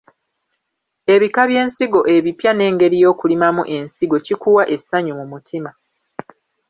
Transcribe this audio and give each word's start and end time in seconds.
Ebika 1.13 1.41
by’ensigo 1.49 1.99
ebipya 2.15 2.51
n’engeri 2.53 2.95
y’okulimamu 3.03 3.63
ensigo 3.77 4.17
kikuwa 4.25 4.63
essanyu 4.75 5.13
mu 5.19 5.25
mutima. 5.31 5.71